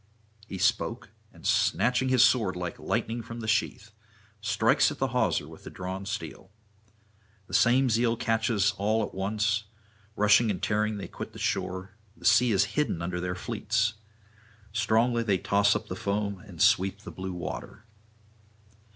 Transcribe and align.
He 0.47 0.57
spoke, 0.57 1.11
and 1.31 1.45
snatching 1.45 2.09
his 2.09 2.23
sword 2.23 2.55
like 2.55 2.79
lightning 2.79 3.21
from 3.21 3.39
the 3.39 3.47
sheath, 3.47 3.91
strikes 4.41 4.89
at 4.89 4.97
the 4.97 5.09
hawser 5.09 5.47
with 5.47 5.63
the 5.63 5.69
drawn 5.69 6.07
steel. 6.07 6.49
The 7.45 7.53
same 7.53 7.87
zeal 7.87 8.17
catches 8.17 8.73
all 8.79 9.03
at 9.03 9.13
once; 9.13 9.65
rushing 10.15 10.49
and 10.49 10.59
tearing 10.59 10.97
they 10.97 11.07
quit 11.07 11.33
the 11.33 11.37
shore; 11.37 11.91
the 12.17 12.25
sea 12.25 12.51
is 12.51 12.63
hidden 12.73 12.99
under 13.03 13.19
their 13.19 13.35
fleets; 13.35 13.93
strongly 14.73 15.21
they 15.21 15.37
toss 15.37 15.75
up 15.75 15.87
the 15.87 15.95
foam 15.95 16.39
and 16.47 16.63
sweep 16.63 17.01
the 17.01 17.11
blue 17.11 17.33
water. 17.33 17.85